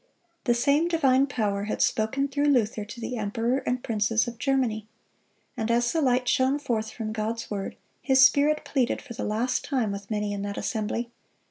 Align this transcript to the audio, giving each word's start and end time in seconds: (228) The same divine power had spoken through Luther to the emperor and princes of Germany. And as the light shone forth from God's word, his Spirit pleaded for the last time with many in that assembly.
(228) 0.45 0.45
The 0.45 0.53
same 0.59 0.87
divine 0.87 1.27
power 1.27 1.65
had 1.65 1.79
spoken 1.79 2.27
through 2.27 2.47
Luther 2.47 2.83
to 2.83 2.99
the 2.99 3.17
emperor 3.17 3.59
and 3.67 3.83
princes 3.83 4.27
of 4.27 4.39
Germany. 4.39 4.87
And 5.55 5.69
as 5.69 5.91
the 5.91 6.01
light 6.01 6.27
shone 6.27 6.57
forth 6.57 6.89
from 6.89 7.11
God's 7.13 7.51
word, 7.51 7.75
his 8.01 8.19
Spirit 8.19 8.65
pleaded 8.65 8.99
for 8.99 9.13
the 9.13 9.23
last 9.23 9.63
time 9.63 9.91
with 9.91 10.09
many 10.09 10.33
in 10.33 10.41
that 10.41 10.57
assembly. 10.57 11.11